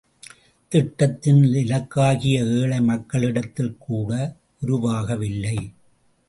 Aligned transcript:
திட்டத்தின் 0.71 1.43
இலக்காகிய 1.53 2.37
ஏழை 2.57 2.81
மக்களிடத்தில் 2.81 3.77
கூட 3.77 4.11
உருவாகவில்லை! 4.61 5.57